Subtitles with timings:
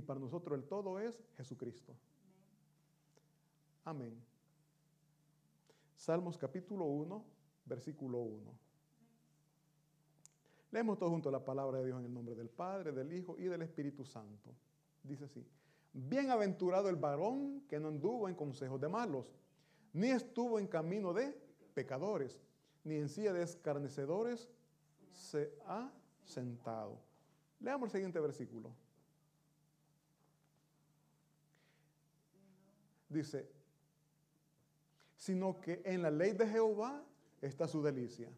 [0.00, 1.94] y para nosotros el todo es Jesucristo.
[3.84, 4.18] Amén.
[5.94, 7.22] Salmos capítulo 1,
[7.66, 8.50] versículo 1.
[10.70, 13.44] Leemos todos juntos la palabra de Dios en el nombre del Padre, del Hijo y
[13.44, 14.54] del Espíritu Santo.
[15.02, 15.46] Dice así,
[15.92, 19.26] bienaventurado el varón que no anduvo en consejos de malos,
[19.92, 21.38] ni estuvo en camino de
[21.74, 22.40] pecadores,
[22.84, 24.48] ni en silla de escarnecedores
[25.12, 25.92] se ha
[26.24, 26.98] sentado.
[27.58, 28.74] Leamos el siguiente versículo.
[33.10, 33.50] Dice,
[35.16, 37.04] sino que en la ley de Jehová
[37.42, 38.30] está su delicia,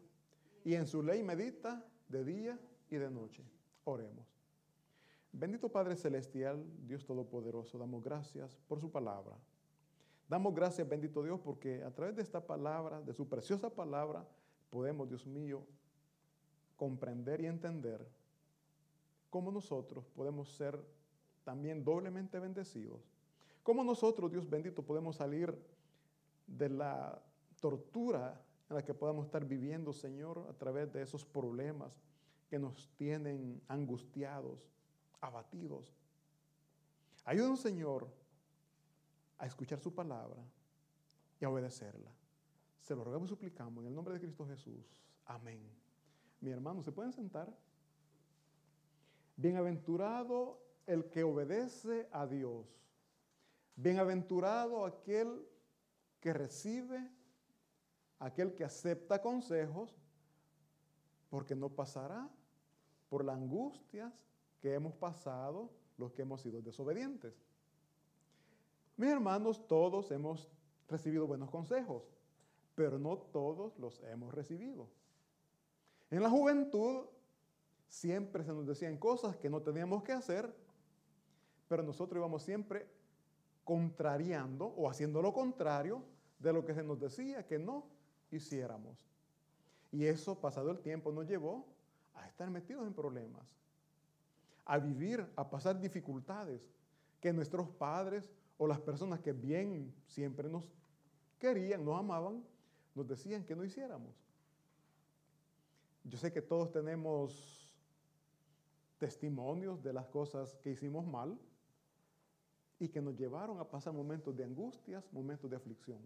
[0.65, 2.59] y en su ley medita de día
[2.89, 3.43] y de noche.
[3.85, 4.27] Oremos.
[5.31, 9.35] Bendito Padre Celestial, Dios Todopoderoso, damos gracias por su palabra.
[10.27, 14.27] Damos gracias, bendito Dios, porque a través de esta palabra, de su preciosa palabra,
[14.69, 15.63] podemos, Dios mío,
[16.75, 18.07] comprender y entender
[19.29, 20.79] cómo nosotros podemos ser
[21.43, 23.12] también doblemente bendecidos.
[23.63, 25.57] Cómo nosotros, Dios bendito, podemos salir
[26.45, 27.21] de la
[27.61, 28.39] tortura
[28.69, 31.93] en la que podamos estar viviendo, Señor, a través de esos problemas
[32.49, 34.69] que nos tienen angustiados,
[35.21, 35.95] abatidos.
[37.23, 38.07] Ayúdanos, Señor,
[39.37, 40.43] a escuchar su palabra
[41.39, 42.11] y a obedecerla.
[42.81, 45.01] Se lo rogamos y suplicamos en el nombre de Cristo Jesús.
[45.25, 45.61] Amén.
[46.41, 47.57] Mi hermano, ¿se pueden sentar?
[49.37, 52.82] Bienaventurado el que obedece a Dios.
[53.75, 55.47] Bienaventurado aquel
[56.19, 57.09] que recibe,
[58.19, 59.95] aquel que acepta consejos,
[61.29, 62.29] porque no pasará
[63.09, 64.13] por las angustias
[64.59, 67.33] que hemos pasado los que hemos sido desobedientes.
[68.95, 70.47] Mis hermanos, todos hemos
[70.87, 72.03] recibido buenos consejos,
[72.75, 74.87] pero no todos los hemos recibido.
[76.11, 77.05] En la juventud
[77.87, 80.55] siempre se nos decían cosas que no teníamos que hacer,
[81.67, 82.87] pero nosotros íbamos siempre
[83.63, 86.03] contrariando o haciendo lo contrario
[86.39, 87.85] de lo que se nos decía que no
[88.31, 88.97] hiciéramos.
[89.91, 91.65] Y eso, pasado el tiempo, nos llevó
[92.15, 93.45] a estar metidos en problemas,
[94.65, 96.61] a vivir, a pasar dificultades
[97.21, 100.65] que nuestros padres o las personas que bien siempre nos
[101.39, 102.43] querían, nos amaban,
[102.95, 104.13] nos decían que no hiciéramos.
[106.03, 107.77] Yo sé que todos tenemos
[108.97, 111.37] testimonios de las cosas que hicimos mal
[112.83, 116.01] y que nos llevaron a pasar momentos de angustias, momentos de aflicción.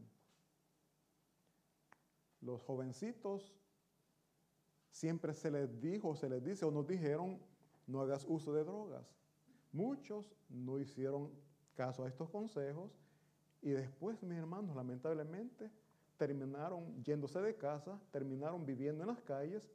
[2.39, 3.51] Los jovencitos
[4.91, 7.39] siempre se les dijo, se les dice o nos dijeron,
[7.87, 9.11] no hagas uso de drogas.
[9.71, 11.31] Muchos no hicieron
[11.73, 12.91] caso a estos consejos
[13.63, 15.71] y después, mis hermanos, lamentablemente,
[16.15, 19.67] terminaron yéndose de casa, terminaron viviendo en las calles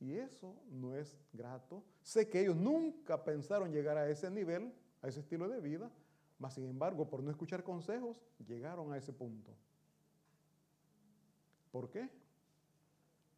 [0.00, 1.84] y eso no es grato.
[2.02, 4.72] Sé que ellos nunca pensaron llegar a ese nivel,
[5.02, 5.90] a ese estilo de vida,
[6.38, 9.52] mas sin embargo, por no escuchar consejos, llegaron a ese punto.
[11.72, 12.10] ¿Por qué?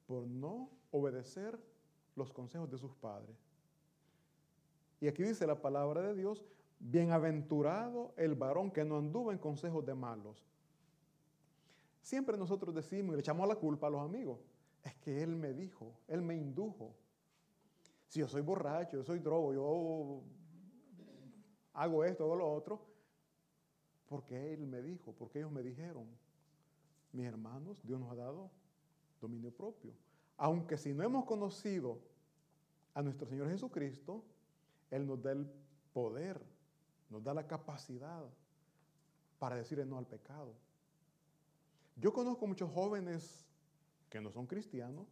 [0.07, 1.59] Por no obedecer
[2.17, 3.37] los consejos de sus padres.
[5.01, 6.45] Y aquí dice la palabra de Dios,
[6.81, 10.45] bienaventurado el varón que no anduvo en consejos de malos.
[12.03, 14.39] Siempre nosotros decimos y le echamos la culpa a los amigos
[14.89, 16.95] es que Él me dijo, Él me indujo.
[18.09, 20.23] Si yo soy borracho, yo soy drogo, yo
[21.79, 22.81] hago esto, hago lo otro,
[24.09, 26.07] porque Él me dijo, porque ellos me dijeron.
[27.13, 28.51] Mis hermanos, Dios nos ha dado
[29.21, 29.93] dominio propio.
[30.37, 31.99] Aunque si no hemos conocido
[32.95, 34.25] a nuestro Señor Jesucristo,
[34.91, 35.47] Él nos da el
[35.93, 36.41] poder,
[37.09, 38.25] nos da la capacidad
[39.39, 40.53] para decirle no al pecado.
[41.97, 43.47] Yo conozco muchos jóvenes
[44.11, 45.07] que no son cristianos.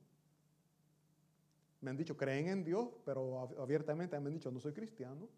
[1.81, 5.29] Me han dicho, creen en Dios, pero abiertamente me han dicho, no soy cristiano.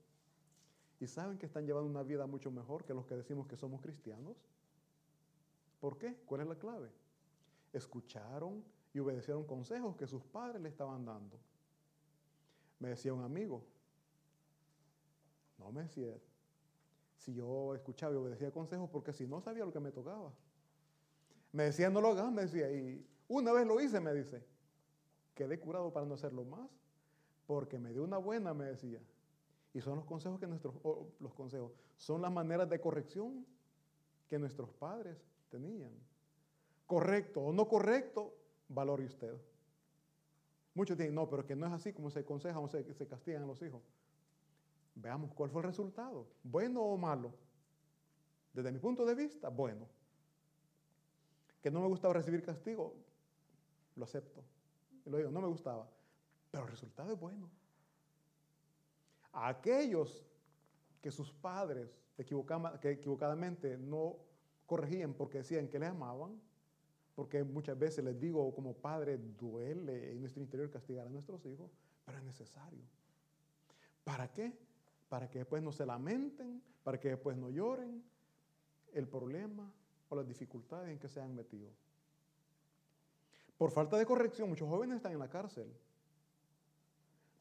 [1.01, 3.81] Y saben que están llevando una vida mucho mejor que los que decimos que somos
[3.81, 4.37] cristianos.
[5.81, 6.17] ¿Por qué?
[6.27, 6.91] ¿Cuál es la clave?
[7.73, 11.39] Escucharon y obedecieron consejos que sus padres le estaban dando.
[12.81, 13.65] Me decía un amigo,
[15.59, 16.17] no me decía,
[17.17, 20.33] si yo escuchaba y obedecía consejos, porque si no sabía lo que me tocaba.
[21.53, 24.45] Me decía, no lo hagas, me decía, y una vez lo hice, me dice.
[25.35, 26.71] Quedé curado para no hacerlo más,
[27.47, 29.01] porque me dio una buena, me decía.
[29.75, 30.75] Y son los consejos que nuestros,
[31.21, 33.47] los consejos, son las maneras de corrección
[34.29, 35.17] que nuestros padres
[35.51, 35.93] tenían.
[36.87, 38.35] Correcto o no correcto,
[38.69, 39.37] valore usted.
[40.75, 43.43] Muchos dicen, no, pero que no es así como se aconseja o se, se castigan
[43.43, 43.83] a los hijos.
[44.95, 47.33] Veamos cuál fue el resultado, bueno o malo.
[48.53, 49.87] Desde mi punto de vista, bueno.
[51.63, 52.95] Que no me gustaba recibir castigo,
[53.97, 54.43] lo acepto.
[55.05, 55.89] Y lo digo, no me gustaba,
[56.51, 57.49] pero el resultado es bueno.
[59.33, 60.25] A aquellos
[61.01, 64.17] que sus padres que equivocadamente no
[64.67, 66.41] corregían porque decían que les amaban,
[67.15, 71.71] porque muchas veces les digo como padre, duele en nuestro interior castigar a nuestros hijos,
[72.05, 72.85] pero es necesario.
[74.05, 74.53] ¿Para qué?
[75.09, 78.03] Para que después no se lamenten, para que después no lloren
[78.93, 79.73] el problema
[80.09, 81.71] o las dificultades en que se han metido.
[83.57, 85.73] Por falta de corrección, muchos jóvenes están en la cárcel.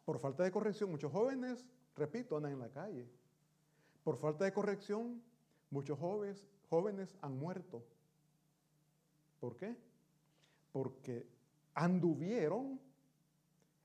[0.05, 1.65] Por falta de corrección, muchos jóvenes,
[1.97, 3.09] repito, andan en la calle.
[4.03, 5.21] Por falta de corrección,
[5.69, 7.83] muchos jóvenes, jóvenes han muerto.
[9.39, 9.75] ¿Por qué?
[10.71, 11.27] Porque
[11.73, 12.79] anduvieron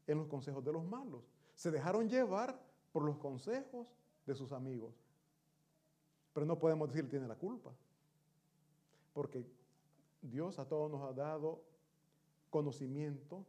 [0.07, 1.23] en los consejos de los malos.
[1.55, 2.61] Se dejaron llevar
[2.93, 3.89] por los consejos
[4.27, 4.95] de sus amigos.
[6.33, 7.73] Pero no podemos decir tiene la culpa.
[9.13, 9.45] Porque
[10.21, 11.63] Dios a todos nos ha dado
[12.51, 13.45] conocimiento,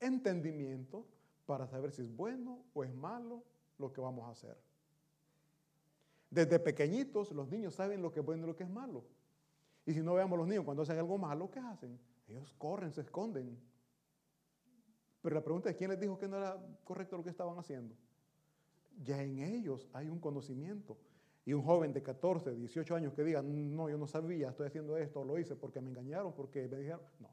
[0.00, 1.06] entendimiento
[1.46, 3.42] para saber si es bueno o es malo
[3.78, 4.56] lo que vamos a hacer.
[6.30, 9.04] Desde pequeñitos los niños saben lo que es bueno y lo que es malo.
[9.84, 11.98] Y si no veamos los niños cuando hacen algo malo, ¿qué hacen?
[12.28, 13.56] Ellos corren, se esconden.
[15.22, 17.94] Pero la pregunta es, ¿quién les dijo que no era correcto lo que estaban haciendo?
[19.02, 20.96] Ya en ellos hay un conocimiento.
[21.44, 24.96] Y un joven de 14, 18 años que diga, no, yo no sabía, estoy haciendo
[24.96, 27.30] esto, lo hice porque me engañaron, porque me dijeron, no.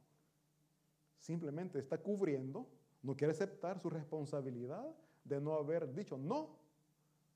[1.17, 2.67] Simplemente está cubriendo,
[3.01, 4.85] no quiere aceptar su responsabilidad
[5.23, 6.49] de no haber dicho no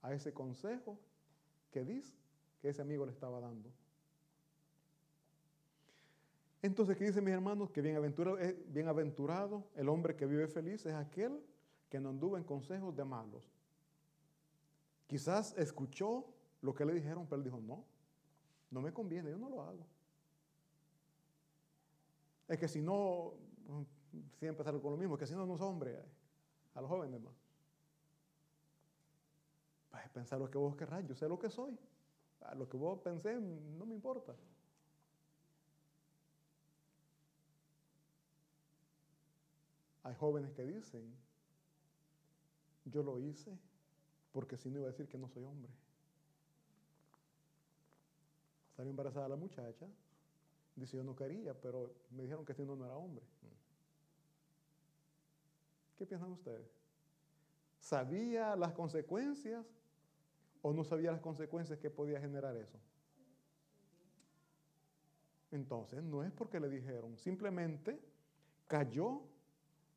[0.01, 0.97] a ese consejo
[1.71, 2.13] que dice
[2.61, 3.69] que ese amigo le estaba dando.
[6.61, 7.69] Entonces, ¿qué dicen mis hermanos?
[7.69, 11.39] Que bienaventurado, eh, bienaventurado el hombre que vive feliz es aquel
[11.89, 13.43] que no anduvo en consejos de malos.
[15.05, 16.25] Quizás escuchó
[16.61, 17.85] lo que le dijeron, pero él dijo, no,
[18.71, 19.85] no me conviene, yo no lo hago.
[22.47, 23.33] Es que si no,
[24.39, 26.03] siempre sale con lo mismo, es que si no, no es hombre,
[26.73, 27.21] a los jóvenes
[29.91, 31.77] más pensar lo que vos querrás, yo sé lo que soy.
[32.41, 34.35] A lo que vos pensé no me importa.
[40.03, 41.13] Hay jóvenes que dicen,
[42.85, 43.57] yo lo hice
[44.31, 45.71] porque si no iba a decir que no soy hombre.
[48.75, 49.87] Salió embarazada la muchacha,
[50.75, 53.25] dice yo no quería, pero me dijeron que si no, no era hombre.
[55.97, 56.69] ¿Qué piensan ustedes?
[57.79, 59.65] ¿Sabía las consecuencias
[60.61, 62.77] o no sabía las consecuencias que podía generar eso.
[65.51, 67.99] Entonces, no es porque le dijeron, simplemente
[68.67, 69.21] cayó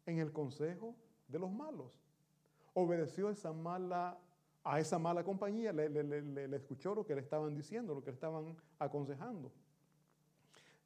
[0.07, 0.95] en el consejo
[1.29, 2.01] de los malos.
[2.75, 4.19] Obedeció esa mala,
[4.62, 8.15] a esa mala compañía, le, le escuchó lo que le estaban diciendo, lo que le
[8.15, 9.51] estaban aconsejando.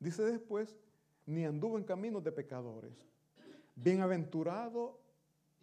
[0.01, 0.79] Dice después,
[1.27, 3.07] ni anduvo en caminos de pecadores.
[3.77, 5.01] Bienaventurado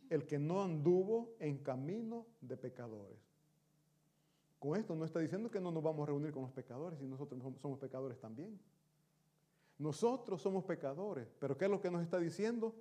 [0.10, 3.31] el que no anduvo en camino de pecadores.
[4.62, 7.08] Con esto no está diciendo que no nos vamos a reunir con los pecadores y
[7.08, 8.62] nosotros somos pecadores también.
[9.80, 12.76] Nosotros somos pecadores, pero ¿qué es lo que nos está diciendo?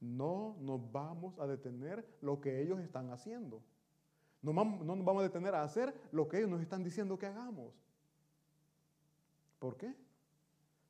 [0.00, 3.60] No nos vamos a detener lo que ellos están haciendo.
[4.40, 7.26] No, no nos vamos a detener a hacer lo que ellos nos están diciendo que
[7.26, 7.74] hagamos.
[9.58, 9.94] ¿Por qué?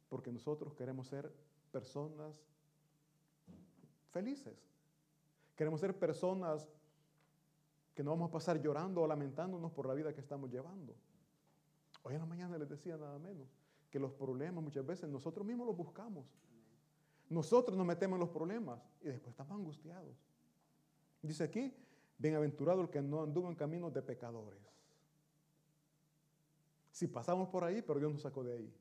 [0.09, 1.29] Porque nosotros queremos ser
[1.73, 2.37] personas
[4.13, 4.65] felices.
[5.57, 6.69] Queremos ser personas
[7.95, 10.95] que no vamos a pasar llorando o lamentándonos por la vida que estamos llevando.
[12.03, 13.47] Hoy en la mañana les decía nada menos
[13.89, 16.27] que los problemas muchas veces nosotros mismos los buscamos.
[17.31, 20.15] Nosotros nos metemos en los problemas y después estamos angustiados.
[21.23, 21.73] Dice aquí,
[22.19, 24.61] bienaventurado el que no anduvo en caminos de pecadores.
[26.91, 28.75] Si pasamos por ahí, pero Dios nos sacó de ahí.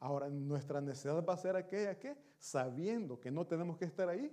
[0.00, 4.32] Ahora, nuestra necesidad va a ser aquella que, sabiendo que no tenemos que estar ahí,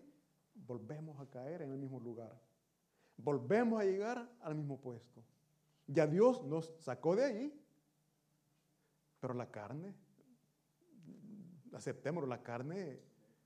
[0.54, 2.40] volvemos a caer en el mismo lugar
[3.18, 5.24] volvemos a llegar al mismo puesto.
[5.88, 7.62] Ya Dios nos sacó de ahí,
[9.20, 9.94] pero la carne,
[11.74, 13.00] aceptémoslo, la carne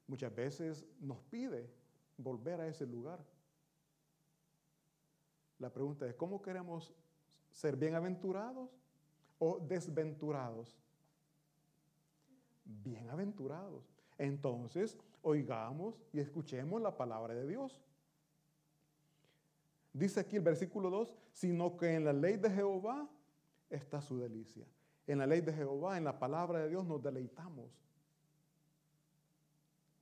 [0.07, 1.69] muchas veces nos pide
[2.17, 3.23] volver a ese lugar.
[5.59, 6.93] La pregunta es, ¿cómo queremos
[7.51, 8.69] ser bienaventurados
[9.39, 10.77] o desventurados?
[12.63, 13.91] Bienaventurados.
[14.17, 17.81] Entonces, oigamos y escuchemos la palabra de Dios.
[19.93, 23.09] Dice aquí el versículo 2, sino que en la ley de Jehová
[23.69, 24.65] está su delicia.
[25.07, 27.71] En la ley de Jehová, en la palabra de Dios nos deleitamos.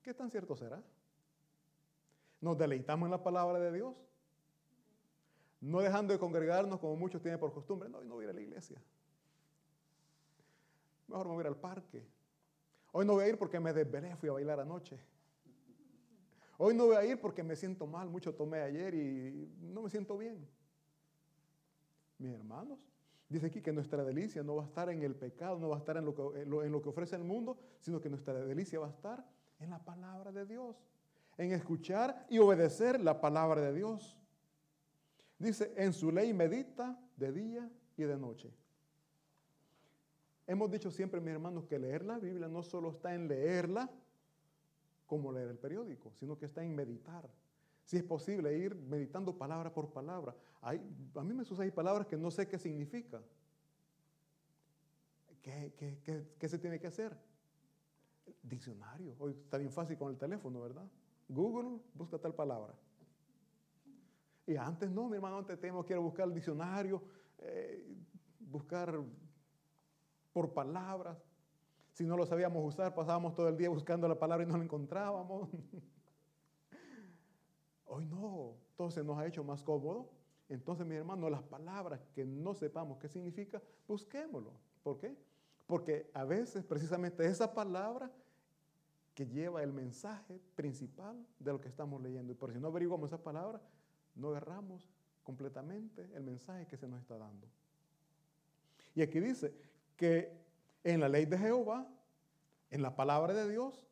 [0.02, 0.84] ¿Qué tan cierto será?
[2.42, 3.96] ¿Nos deleitamos en la palabra de Dios?
[5.60, 7.90] No dejando de congregarnos como muchos tienen por costumbre.
[7.90, 8.82] No, hoy no voy a ir a la iglesia.
[11.08, 12.06] Mejor me voy a ir al parque.
[12.92, 15.00] Hoy no voy a ir porque me desvelé, fui a bailar anoche.
[16.58, 19.90] Hoy no voy a ir porque me siento mal, mucho tomé ayer y no me
[19.90, 20.48] siento bien.
[22.18, 22.80] mis hermanos.
[23.30, 25.80] Dice aquí que nuestra delicia no va a estar en el pecado, no va a
[25.80, 29.26] estar en lo que, ofrece el mundo, sino que nuestra delicia va a estar
[29.60, 30.78] en la palabra de Dios,
[31.38, 34.18] en escuchar y obedecer la palabra de Dios.
[35.38, 38.52] Dice, en su ley medita de día y de noche.
[40.48, 43.92] Hemos dicho siempre, mis hermanos, que leer la Biblia no solo está en leerla
[45.08, 47.28] como leer el periódico, sino que está en meditar.
[47.84, 50.36] Si es posible ir meditando palabra por palabra.
[50.62, 50.82] Hay,
[51.16, 53.22] a mí me suceden palabras que no sé qué significa.
[55.42, 57.18] ¿Qué, qué se tiene que hacer?
[58.44, 59.16] Diccionario.
[59.18, 60.86] Hoy está bien fácil con el teléfono, ¿verdad?
[61.30, 62.74] Google, busca tal palabra.
[64.46, 67.02] Y antes no, mi hermano, antes teníamos que ir a buscar el diccionario,
[67.40, 67.86] eh,
[68.40, 68.98] buscar
[70.32, 71.18] por palabras.
[71.98, 74.64] Si no lo sabíamos usar, pasábamos todo el día buscando la palabra y no la
[74.64, 75.50] encontrábamos.
[77.88, 80.12] Hoy no, todo se nos ha hecho más cómodo.
[80.48, 84.52] Entonces, mi hermano, las palabras que no sepamos qué significa, busquémoslo.
[84.84, 85.18] ¿Por qué?
[85.66, 88.12] Porque a veces precisamente esa palabra
[89.16, 92.32] que lleva el mensaje principal de lo que estamos leyendo.
[92.32, 93.60] Y por si no averiguamos esa palabra,
[94.14, 94.88] no agarramos
[95.24, 97.48] completamente el mensaje que se nos está dando.
[98.94, 99.52] Y aquí dice
[99.96, 100.46] que
[100.84, 101.88] en la ley de Jehová,
[102.70, 103.88] en la palabra de Dios,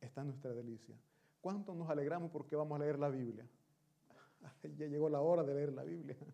[0.00, 0.96] está nuestra delicia.
[1.40, 3.46] ¿Cuánto nos alegramos porque vamos a leer la Biblia?
[4.76, 6.16] ya llegó la hora de leer la Biblia.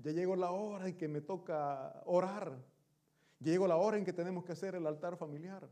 [0.00, 2.56] Ya llegó la hora en que me toca orar.
[3.40, 5.68] Ya llegó la hora en que tenemos que hacer el altar familiar.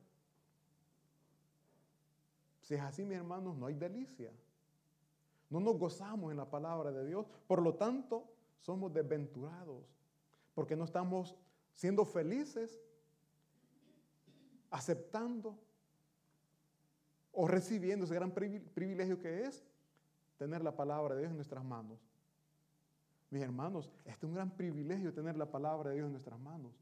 [2.60, 4.32] Si es así, mis hermanos, no hay delicia.
[5.48, 7.24] No nos gozamos en la palabra de Dios.
[7.46, 8.24] Por lo tanto,
[8.58, 9.84] somos desventurados.
[10.54, 11.36] Porque no estamos
[11.72, 12.80] siendo felices,
[14.76, 15.58] aceptando
[17.32, 19.64] o recibiendo ese gran privilegio que es
[20.36, 21.98] tener la palabra de Dios en nuestras manos.
[23.30, 26.72] Mis hermanos, este es un gran privilegio tener la palabra de Dios en nuestras manos.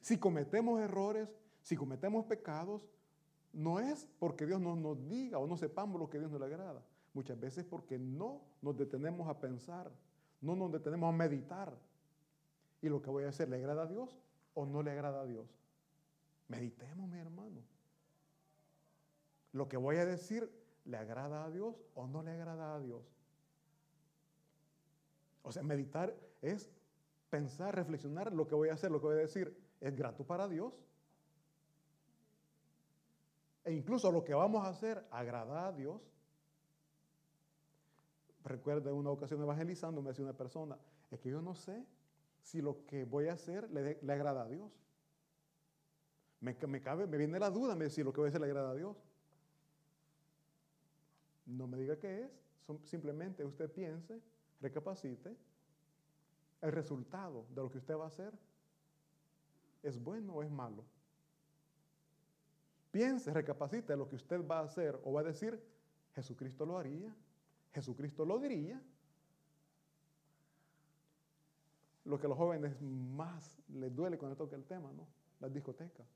[0.00, 1.28] Si cometemos errores,
[1.62, 2.88] si cometemos pecados,
[3.52, 6.46] no es porque Dios no nos diga o no sepamos lo que Dios nos le
[6.46, 6.82] agrada.
[7.14, 9.90] Muchas veces porque no nos detenemos a pensar,
[10.40, 11.78] no nos detenemos a meditar.
[12.82, 14.18] Y lo que voy a hacer, ¿le agrada a Dios
[14.54, 15.58] o no le agrada a Dios?
[16.48, 17.62] Meditemos, mi hermano.
[19.52, 20.50] Lo que voy a decir,
[20.84, 23.02] ¿le agrada a Dios o no le agrada a Dios?
[25.42, 26.70] O sea, meditar es
[27.30, 30.48] pensar, reflexionar lo que voy a hacer, lo que voy a decir, ¿es grato para
[30.48, 30.74] Dios?
[33.64, 36.00] E incluso lo que vamos a hacer agrada a Dios.
[38.44, 40.78] Recuerdo una ocasión evangelizando, me decía una persona,
[41.10, 41.84] es que yo no sé
[42.40, 44.70] si lo que voy a hacer le, agrada a Dios.
[46.40, 48.46] Me, cabe, me viene la duda, me dice si lo que voy a hacer le
[48.46, 48.96] agrada a Dios.
[51.46, 52.30] No me diga qué es,
[52.84, 54.20] simplemente usted piense,
[54.60, 55.36] recapacite,
[56.60, 58.32] el resultado de lo que usted va a hacer
[59.82, 60.84] es bueno o es malo.
[62.90, 65.60] Piense, recapacite lo que usted va a hacer o va a decir,
[66.14, 67.14] Jesucristo lo haría,
[67.72, 68.82] Jesucristo lo diría.
[72.04, 75.06] Lo que a los jóvenes más les duele cuando toca el tema, ¿no?
[75.40, 76.06] Las discotecas.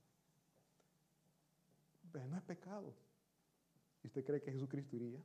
[2.13, 2.95] Pero no es pecado.
[4.03, 5.21] ¿Y usted cree que Jesucristo iría?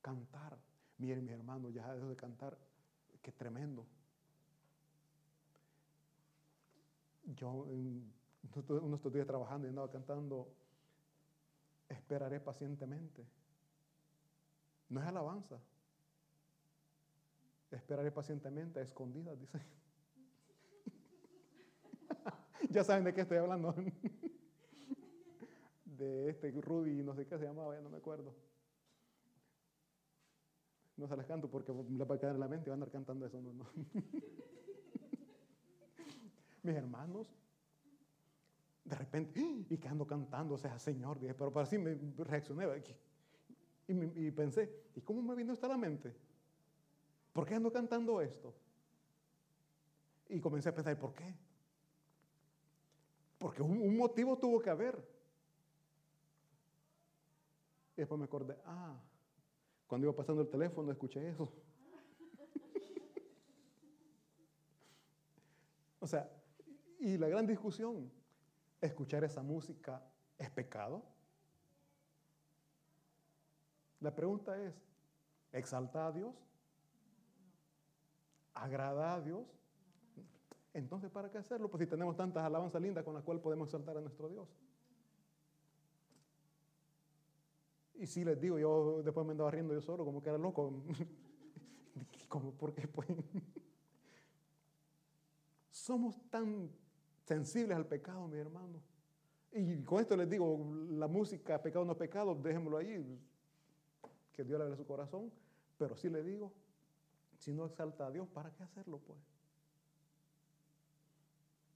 [0.00, 0.58] Cantar.
[0.98, 2.56] Miren, mis hermanos, ya dejo de cantar.
[3.22, 3.86] Qué tremendo.
[7.26, 10.48] yo uno estos días trabajando y andaba cantando,
[11.88, 13.24] esperaré pacientemente.
[14.90, 15.58] No es alabanza.
[17.70, 19.58] Esperaré pacientemente a escondidas, dice.
[22.74, 23.72] Ya saben de qué estoy hablando.
[25.84, 28.34] de este Rudy, no sé qué se llamaba, ya no me acuerdo.
[30.96, 32.84] No se las canto porque le va a quedar en la mente y van a
[32.84, 33.40] andar cantando eso.
[36.62, 37.28] Mis hermanos,
[38.84, 39.40] de repente,
[39.70, 42.66] y que ando cantando, o sea, Señor, dije, pero para así me reaccioné
[43.86, 46.16] y, pensé, ¿y cómo me vino esto a la mente?
[47.32, 48.52] ¿Por qué ando cantando esto?
[50.28, 51.36] Y comencé a pensar, ¿por qué?
[53.44, 55.06] Porque un, motivo tuvo que haber.
[57.94, 58.98] Y después me acordé, ah,
[59.86, 61.52] cuando iba pasando el teléfono escuché eso.
[66.00, 66.26] o sea,
[66.98, 68.10] y la gran discusión,
[68.80, 70.02] ¿escuchar esa música
[70.38, 71.04] es pecado?
[74.00, 74.74] La pregunta es,
[75.52, 76.34] ¿exalta a Dios?
[78.54, 79.44] ¿Agrada a Dios?
[80.74, 81.70] Entonces, ¿para qué hacerlo?
[81.70, 84.48] Pues si tenemos tantas alabanzas lindas con las cuales podemos exaltar a nuestro Dios.
[87.94, 90.82] Y sí les digo, yo después me andaba riendo yo solo, como que era loco.
[92.28, 92.88] como, ¿por qué?
[92.88, 93.06] Pues?
[95.70, 96.68] Somos tan
[97.22, 98.82] sensibles al pecado, mi hermano.
[99.52, 103.16] Y con esto les digo, la música, pecado no pecado, déjenmelo ahí,
[104.32, 105.30] que Dios le abra su corazón.
[105.78, 106.52] Pero sí le digo,
[107.38, 109.33] si no exalta a Dios, ¿para qué hacerlo pues?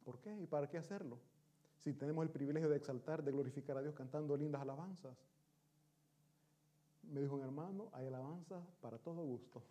[0.08, 0.34] ¿Por qué?
[0.40, 1.18] ¿Y para qué hacerlo?
[1.76, 5.14] Si tenemos el privilegio de exaltar, de glorificar a Dios cantando lindas alabanzas.
[7.02, 9.62] Me dijo un hermano, hay alabanzas para todo gusto.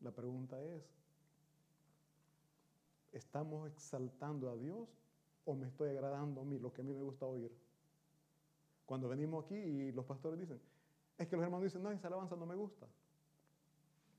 [0.00, 0.84] La pregunta es,
[3.10, 4.88] ¿estamos exaltando a Dios
[5.44, 7.52] o me estoy agradando a mí, lo que a mí me gusta oír?
[8.84, 10.60] Cuando venimos aquí y los pastores dicen,
[11.18, 12.86] es que los hermanos dicen, no, esa alabanza no me gusta.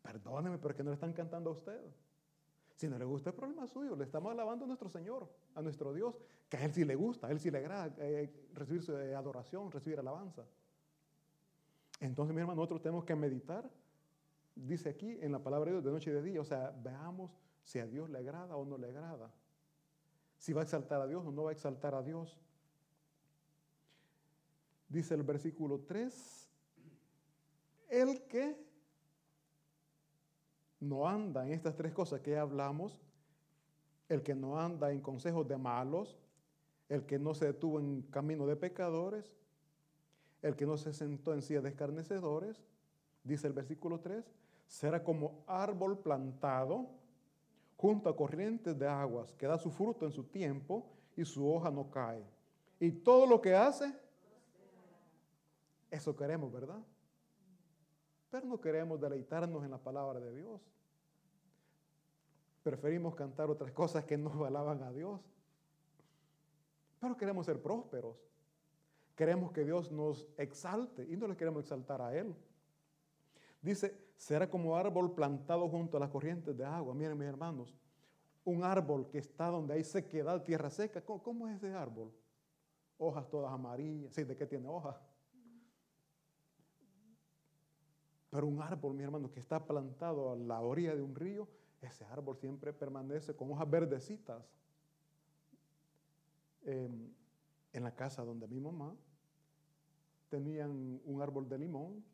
[0.02, 1.80] Perdóneme, pero es que no le están cantando a usted.
[2.78, 3.96] Si no le gusta, el problema suyo.
[3.96, 6.16] Le estamos alabando a nuestro Señor, a nuestro Dios,
[6.48, 9.16] que a Él sí le gusta, a Él sí le agrada eh, recibir su eh,
[9.16, 10.46] adoración, recibir alabanza.
[12.00, 13.68] Entonces, mi hermano, nosotros tenemos que meditar,
[14.56, 16.40] dice aquí en la palabra de Dios, de noche y de día.
[16.40, 17.32] O sea, veamos
[17.64, 19.34] si a Dios le agrada o no le agrada.
[20.38, 22.40] Si va a exaltar a Dios o no va a exaltar a Dios.
[24.88, 26.48] Dice el versículo 3,
[27.90, 28.67] el que
[30.80, 33.00] no anda en estas tres cosas que ya hablamos,
[34.10, 36.18] el que no anda en consejos de malos,
[36.90, 39.34] el que no se detuvo en camino de pecadores,
[40.42, 42.64] el que no se sentó en silla de escarnecedores,
[43.24, 44.24] dice el versículo 3,
[44.68, 46.88] será como árbol plantado
[47.76, 51.70] junto a corrientes de aguas, que da su fruto en su tiempo y su hoja
[51.70, 52.24] no cae.
[52.80, 53.94] Y todo lo que hace,
[55.90, 56.80] eso queremos, ¿verdad?
[58.30, 60.62] Pero no queremos deleitarnos en la palabra de Dios.
[62.64, 65.22] Preferimos cantar otras cosas que no alaban a Dios.
[67.00, 68.18] Pero queremos ser prósperos.
[69.16, 72.36] Queremos que Dios nos exalte y no le queremos exaltar a Él.
[73.62, 76.94] Dice, será como árbol plantado junto a las corrientes de agua.
[76.94, 77.76] Miren mis hermanos,
[78.46, 81.02] un árbol que está donde hay sequedad, tierra seca.
[81.02, 82.12] ¿Cómo, es ese árbol?
[82.98, 84.14] Hojas todas amarillas.
[84.14, 84.96] Sí, ¿de qué tiene hojas?
[88.38, 91.48] Pero un árbol, mi hermano, que está plantado a la orilla de un río,
[91.82, 94.44] ese árbol siempre permanece con hojas verdecitas.
[96.64, 97.12] Em,
[97.74, 98.96] en la casa donde mi mamá
[100.30, 102.06] tenían un árbol de limón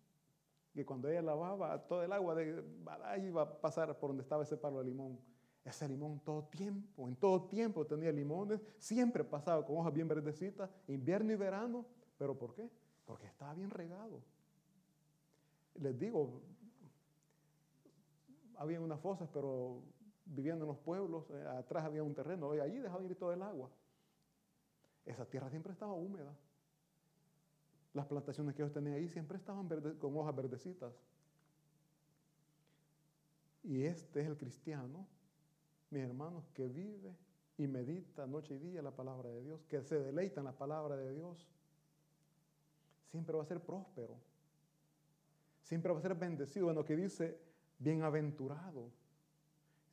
[0.73, 2.63] que cuando ella lavaba todo el agua de,
[3.21, 5.19] iba a pasar por donde estaba ese palo de limón.
[5.65, 10.69] Ese limón todo tiempo, en todo tiempo tenía limones, siempre pasaba con hojas bien verdecitas,
[10.87, 11.85] invierno y verano.
[12.17, 12.71] ¿Pero por qué?
[13.03, 14.21] Porque estaba bien regado
[15.75, 16.41] les digo,
[18.57, 19.81] había unas fosas, pero
[20.25, 23.41] viviendo en los pueblos, eh, atrás había un terreno, y allí dejaba ir todo el
[23.41, 23.69] agua.
[25.05, 26.33] Esa tierra siempre estaba húmeda.
[27.93, 29.67] Las plantaciones que ellos tenían ahí siempre estaban
[29.99, 30.93] con hojas verdecitas.
[33.63, 35.07] Y este es el cristiano,
[35.89, 37.15] mis hermanos, que vive
[37.57, 40.97] y medita noche y día la palabra de Dios, que se deleita en la palabra
[40.97, 41.47] de Dios.
[43.11, 44.17] Siempre va a ser próspero
[45.63, 46.65] siempre va a ser bendecido.
[46.65, 47.39] Bueno, que dice
[47.79, 48.91] bienaventurado.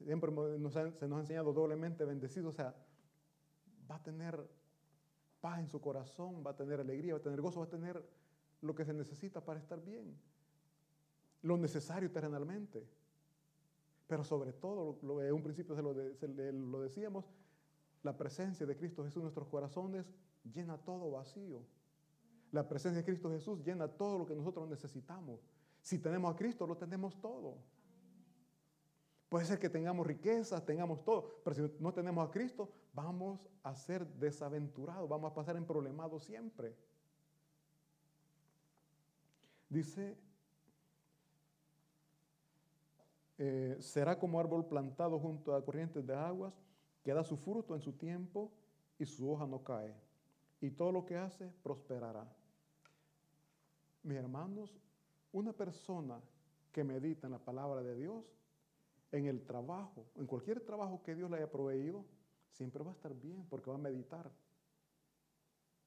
[0.05, 2.51] Siempre se nos ha enseñado doblemente bendecido.
[2.51, 2.75] O sea,
[3.91, 4.39] va a tener
[5.41, 8.03] paz en su corazón, va a tener alegría, va a tener gozo, va a tener
[8.61, 10.17] lo que se necesita para estar bien.
[11.43, 12.87] Lo necesario terrenalmente.
[14.07, 17.25] Pero sobre todo, lo, en un principio se lo, lo decíamos,
[18.03, 20.11] la presencia de Cristo Jesús en nuestros corazones
[20.53, 21.63] llena todo vacío.
[22.51, 25.41] La presencia de Cristo Jesús llena todo lo que nosotros necesitamos.
[25.83, 27.59] Si tenemos a Cristo, lo tenemos todo.
[29.29, 33.75] Puede ser que tengamos riquezas, tengamos todo, pero si no tenemos a Cristo, vamos a
[33.77, 36.77] ser desaventurados, vamos a pasar en problemados siempre.
[39.69, 40.19] Dice,
[43.39, 46.53] eh, será como árbol plantado junto a corrientes de aguas,
[47.05, 48.53] que da su fruto en su tiempo
[48.99, 49.95] y su hoja no cae.
[50.61, 52.27] Y todo lo que hace prosperará.
[54.03, 54.77] Mis hermanos,
[55.33, 56.21] una persona
[56.73, 58.25] que medita en la palabra de Dios,
[59.13, 62.05] en el trabajo, en cualquier trabajo que Dios le haya proveído,
[62.51, 64.31] siempre va a estar bien porque va a meditar.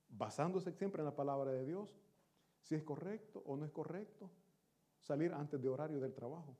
[0.09, 1.97] Basándose siempre en la palabra de Dios,
[2.61, 4.29] si es correcto o no es correcto,
[4.99, 6.55] salir antes de horario del trabajo.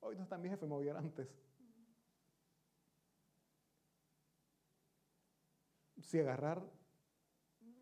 [0.00, 1.28] Hoy no está mi jefe, me voy a ir antes.
[6.00, 6.62] Si agarrar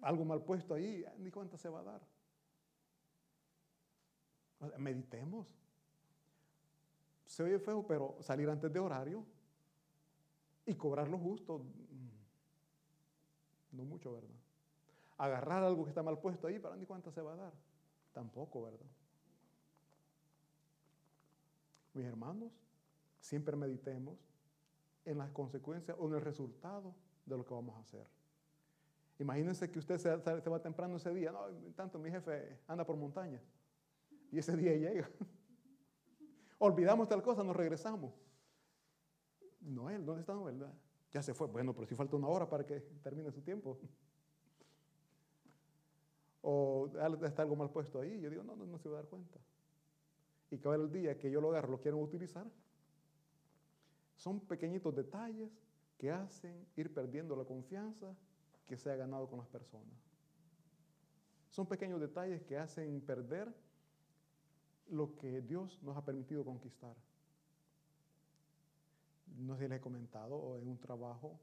[0.02, 2.19] algo mal puesto ahí, ni cuenta se va a dar.
[4.78, 5.56] Meditemos.
[7.26, 9.24] Se oye feo, pero salir antes de horario
[10.66, 12.10] y cobrar lo justo, mm,
[13.76, 14.40] no mucho, ¿verdad?
[15.20, 17.52] agarrar algo que está mal puesto ahí, para ni cuánto se va a dar.
[18.12, 18.86] Tampoco, ¿verdad?
[21.92, 22.50] Mis hermanos,
[23.20, 24.18] siempre meditemos
[25.04, 26.94] en las consecuencias o en el resultado
[27.26, 28.06] de lo que vamos a hacer.
[29.18, 31.32] Imagínense que usted se, va temprano ese día.
[31.32, 33.42] No, tanto mi jefe anda por montaña.
[34.32, 35.10] Y ese día llega.
[36.58, 38.12] Olvidamos tal cosa, nos regresamos.
[39.60, 40.64] Noel, ¿dónde está Noel?
[41.10, 41.46] Ya se fue.
[41.48, 43.78] Bueno, pero si falta una hora para que termine su tiempo.
[46.42, 46.90] O
[47.22, 48.18] está algo mal puesto ahí.
[48.18, 49.38] Yo digo, no, no, se va a dar cuenta.
[50.50, 52.50] Y cada día que yo lo agarro, lo quiero utilizar.
[54.16, 55.50] Son pequeñitos detalles
[55.98, 58.16] que hacen ir perdiendo la confianza
[58.66, 59.92] que se ha ganado con las personas.
[61.50, 63.54] Son pequeños detalles que hacen perder
[64.90, 66.94] lo que Dios nos ha permitido conquistar.
[69.38, 71.38] No sé si les he comentado en un trabajo,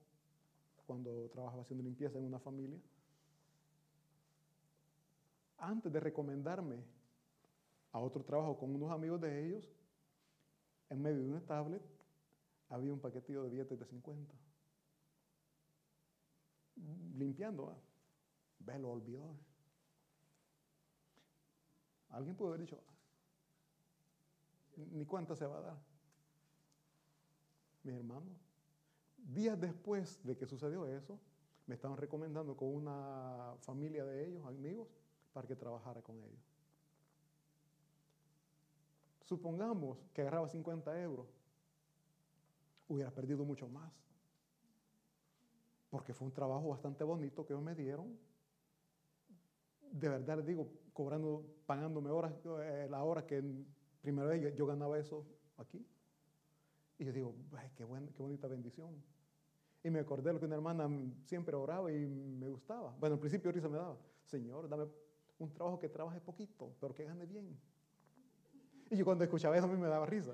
[0.86, 2.80] cuando trabajaba haciendo limpieza en una familia,
[5.58, 6.78] antes de recomendarme
[7.92, 9.70] a otro trabajo con unos amigos de ellos,
[10.90, 11.82] en medio de una tablet
[12.70, 14.48] había un paquetillo de billetes de 50
[17.18, 17.76] limpiando.
[18.60, 19.36] Ve, lo olvidó.
[22.10, 22.80] Alguien pudo haber dicho,
[24.78, 25.78] ni cuánto se va a dar.
[27.84, 28.38] Mis hermanos,
[29.18, 31.20] días después de que sucedió eso,
[31.66, 34.88] me estaban recomendando con una familia de ellos, amigos,
[35.34, 36.40] para que trabajara con ellos.
[39.24, 41.28] Supongamos que agarraba 50 euros,
[42.88, 43.92] hubiera perdido mucho más
[45.90, 48.18] porque fue un trabajo bastante bonito que ellos me dieron.
[49.92, 53.44] De verdad digo, cobrando, pagándome horas, eh, la hora que
[54.08, 55.26] primera vez yo, ganaba eso
[55.58, 55.86] aquí.
[56.98, 57.36] Y yo digo,
[57.76, 59.04] qué, bonita bendición.
[59.84, 60.90] Y me acordé de lo que una hermana
[61.26, 62.96] siempre oraba y me gustaba.
[63.00, 64.86] Bueno, al principio risa me daba, Señor, dame
[65.40, 67.60] un trabajo que trabaje poquito, pero que gane bien.
[68.90, 70.34] Y yo cuando escuchaba eso a mí me daba risa.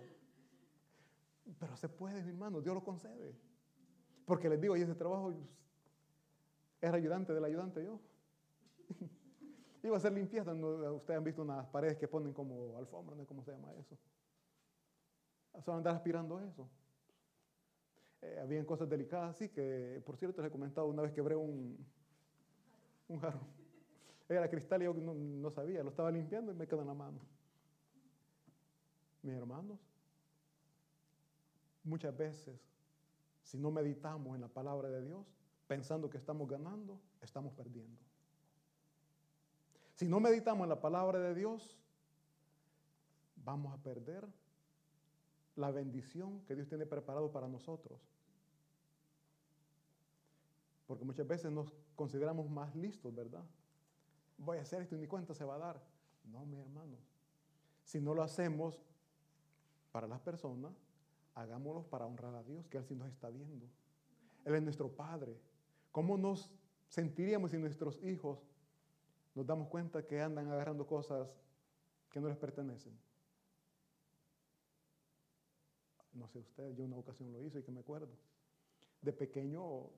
[1.59, 3.36] Pero se puede, mi hermano, Dios lo concede.
[4.23, 5.33] Porque les digo, y ese trabajo
[6.79, 7.99] era ayudante del ayudante yo.
[9.84, 10.54] Iba a hacer limpieza.
[10.54, 13.26] Ustedes han visto unas paredes que ponen como alfombra, ¿no?
[13.26, 13.98] ¿Cómo se llama eso?
[15.62, 16.67] Solo andar aspirando eso.
[18.22, 21.78] Eh, habían cosas delicadas así que, por cierto, les he comentado, una vez quebré un,
[23.10, 23.46] un jarro.
[24.30, 26.93] Era cristal y yo no, no sabía, lo estaba limpiando y me quedó en la
[26.93, 27.19] mano.
[29.22, 29.78] Mis hermanos,
[31.84, 32.58] muchas veces
[33.43, 35.26] si no meditamos en la palabra de Dios,
[35.67, 38.00] pensando que estamos ganando, estamos perdiendo.
[39.93, 41.77] Si no meditamos en la palabra de Dios,
[43.36, 44.27] vamos a perder
[45.56, 48.01] la bendición que Dios tiene preparado para nosotros.
[50.88, 53.43] Porque muchas veces nos consideramos más listos, ¿verdad?
[54.38, 55.82] Voy a hacer esto y ni cuenta se va a dar.
[56.25, 56.97] No, mi hermano.
[57.84, 58.82] Si no lo hacemos
[59.91, 60.73] para las personas,
[61.36, 63.67] hagámoslo para honrar a Dios, que Él sí nos está viendo.
[64.43, 65.39] Él es nuestro Padre.
[65.91, 66.51] ¿Cómo nos
[66.89, 68.43] sentiríamos si nuestros hijos
[69.36, 71.28] nos damos cuenta que andan agarrando cosas
[72.10, 72.98] que no les pertenecen?
[76.13, 78.10] No sé usted, yo una ocasión lo hice y que me acuerdo.
[79.02, 79.89] De pequeño,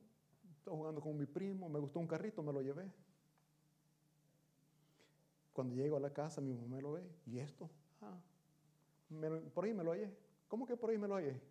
[0.58, 2.90] estaba jugando con mi primo, me gustó un carrito, me lo llevé.
[5.52, 7.04] Cuando llego a la casa, mi mamá me lo ve.
[7.26, 7.70] ¿Y esto?
[8.02, 8.18] Ah,
[9.54, 10.14] por ahí me lo hallé.
[10.48, 11.42] ¿Cómo que por ahí me lo hallé?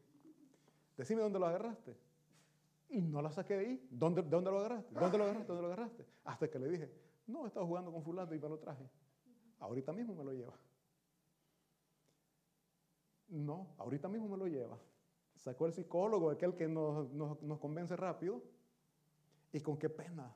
[0.96, 1.96] Decime dónde lo agarraste.
[2.88, 3.88] Y no la saqué de ahí.
[3.90, 4.94] ¿Dónde, dónde lo agarraste?
[4.94, 5.48] ¿Dónde lo agarraste?
[5.48, 6.06] ¿Dónde lo agarraste?
[6.24, 6.90] Hasta que le dije,
[7.26, 8.88] no, estaba jugando con fulano y me lo traje.
[9.60, 10.58] Ahorita mismo me lo lleva.
[13.28, 14.78] No, ahorita mismo me lo lleva.
[15.36, 18.42] Sacó el psicólogo, aquel que nos, nos, nos convence rápido.
[19.52, 20.34] Y con qué pena.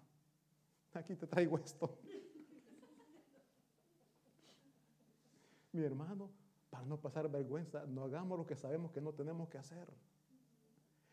[0.95, 1.99] Aquí te traigo esto.
[5.73, 6.31] Mi hermano,
[6.71, 9.89] para no pasar vergüenza, no hagamos lo que sabemos que no tenemos que hacer.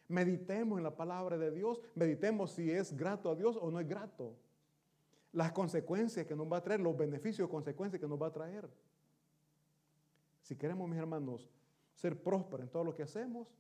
[0.07, 3.88] Meditemos en la palabra de Dios, meditemos si es grato a Dios o no es
[3.88, 4.35] grato.
[5.36, 8.69] Las consecuencias que nos va a traer, los beneficios consecuencias que nos va a traer.
[10.41, 11.52] Si queremos, mis hermanos,
[11.93, 13.54] ser prósperos en todo lo que hacemos,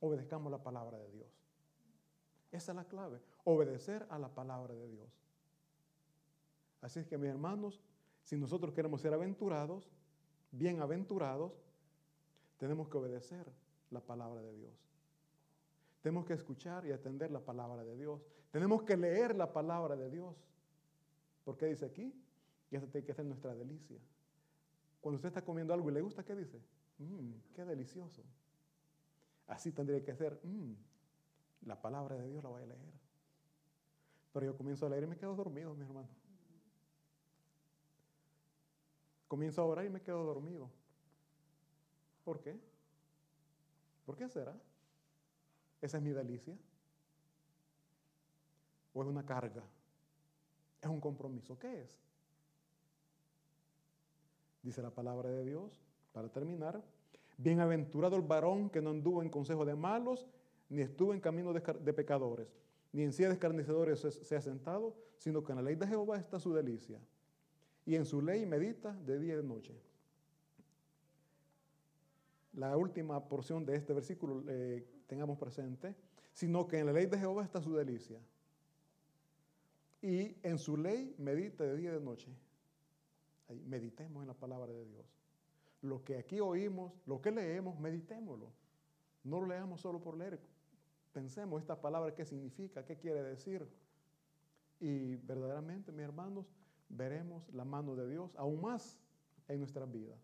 [0.00, 1.28] obedezcamos la palabra de Dios.
[2.50, 5.08] Esa es la clave, obedecer a la palabra de Dios.
[6.80, 7.80] Así es que, mis hermanos,
[8.24, 9.88] si nosotros queremos ser aventurados,
[10.50, 11.52] bienaventurados,
[12.56, 13.46] tenemos que obedecer
[13.90, 14.72] la palabra de Dios.
[16.02, 18.20] Tenemos que escuchar y atender la palabra de Dios.
[18.50, 20.34] Tenemos que leer la palabra de Dios.
[21.44, 22.12] ¿Por qué dice aquí?
[22.70, 23.98] Y eso tiene que ser nuestra delicia.
[25.00, 26.60] Cuando usted está comiendo algo y le gusta, ¿qué dice?
[26.98, 28.22] Mmm, qué delicioso.
[29.46, 30.74] Así tendría que ser, mmm,
[31.66, 32.92] la palabra de Dios la voy a leer.
[34.32, 36.08] Pero yo comienzo a leer y me quedo dormido, mi hermano.
[39.26, 40.70] Comienzo a orar y me quedo dormido.
[42.24, 42.60] ¿Por qué?
[44.04, 44.56] ¿Por qué será?
[45.80, 46.56] ¿Esa es mi delicia?
[48.92, 49.62] ¿O es una carga?
[50.80, 51.58] ¿Es un compromiso?
[51.58, 51.98] ¿Qué es?
[54.62, 55.70] Dice la palabra de Dios,
[56.12, 56.82] para terminar,
[57.38, 60.26] bienaventurado el varón que no anduvo en consejo de malos,
[60.68, 62.48] ni estuvo en camino de, pecadores,
[62.92, 66.18] ni en silla de escarnecedores se ha sentado, sino que en la ley de Jehová
[66.18, 67.00] está su delicia,
[67.86, 69.74] y en su ley medita de día y de noche.
[72.52, 75.94] La última porción de este versículo eh, tengamos presente,
[76.32, 78.20] sino que en la ley de Jehová está su delicia,
[80.02, 82.30] y en su ley medita de día y de noche
[83.66, 85.06] meditemos en la palabra de Dios.
[85.82, 88.52] Lo que aquí oímos, lo que leemos, meditémoslo.
[89.24, 90.40] No lo leamos solo por leer.
[91.12, 93.66] Pensemos esta palabra, qué significa, qué quiere decir.
[94.78, 96.46] Y verdaderamente, mis hermanos,
[96.88, 98.98] veremos la mano de Dios aún más
[99.48, 100.14] en nuestra vida.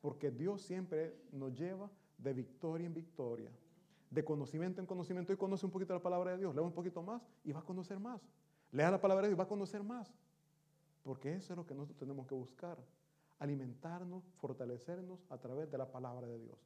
[0.00, 3.50] Porque Dios siempre nos lleva de victoria en victoria,
[4.10, 5.32] de conocimiento en conocimiento.
[5.32, 7.64] Y conoce un poquito la palabra de Dios, lee un poquito más y va a
[7.64, 8.20] conocer más.
[8.72, 10.12] Lea la palabra de Dios y va a conocer más.
[11.02, 12.78] Porque eso es lo que nosotros tenemos que buscar.
[13.38, 16.58] Alimentarnos, fortalecernos a través de la palabra de Dios.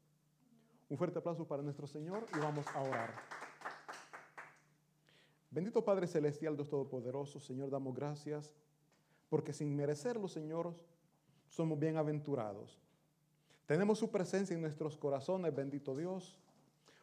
[0.89, 3.15] Un fuerte aplauso para nuestro Señor y vamos a orar.
[5.51, 8.53] Bendito Padre Celestial, Dios Todopoderoso, Señor, damos gracias
[9.29, 10.75] porque sin merecerlo, Señor,
[11.49, 12.79] somos bienaventurados.
[13.67, 16.39] Tenemos su presencia en nuestros corazones, bendito Dios.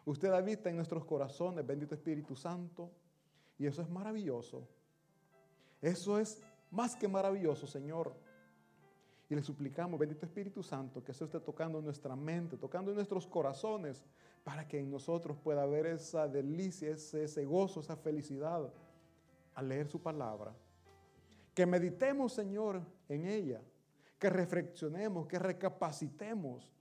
[0.06, 2.90] Usted habita en nuestros corazones, bendito Espíritu Santo.
[3.58, 4.68] Y eso es maravilloso.
[5.84, 6.42] Eso es
[6.72, 8.16] más que maravilloso, Señor.
[9.30, 14.02] Y le suplicamos, bendito Espíritu Santo, que sea usted tocando nuestra mente, tocando nuestros corazones,
[14.46, 18.72] para que en nosotros pueda haber esa delicia, ese, ese gozo, esa felicidad
[19.56, 20.56] al leer su palabra.
[21.54, 23.62] Que meditemos, Señor, en ella.
[24.18, 26.72] Que reflexionemos, que recapacitemos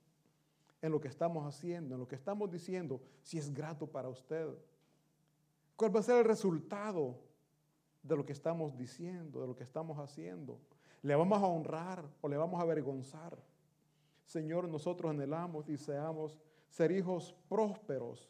[0.81, 4.47] en lo que estamos haciendo, en lo que estamos diciendo, si es grato para usted.
[5.75, 7.32] ¿Cuál va a ser el resultado
[8.03, 10.59] de lo que estamos diciendo, de lo que estamos haciendo.
[11.03, 13.37] ¿Le vamos a honrar o le vamos a avergonzar?
[14.25, 16.39] Señor, nosotros anhelamos y deseamos
[16.69, 18.29] ser hijos prósperos.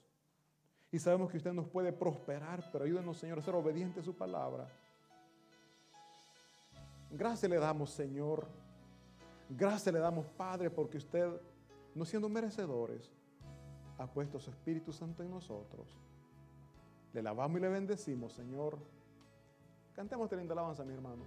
[0.91, 4.15] Y sabemos que usted nos puede prosperar, pero ayúdenos, Señor, a ser obedientes a su
[4.15, 4.69] palabra.
[7.11, 8.47] Gracias le damos, Señor.
[9.49, 11.29] Gracias le damos, Padre, porque usted,
[11.95, 13.11] no siendo merecedores,
[13.99, 15.87] ha puesto su Espíritu Santo en nosotros.
[17.13, 18.79] Le lavamos y le bendecimos, Señor.
[19.95, 21.27] Cantemos esta linda alabanza, mis hermanos.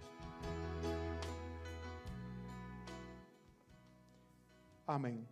[4.88, 5.28] Amén.